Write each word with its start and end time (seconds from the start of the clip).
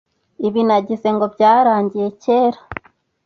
Ibi 0.47 0.61
nagize 0.67 1.07
ngo 1.15 1.25
byarangiye 1.33 2.07
kera 2.23 2.59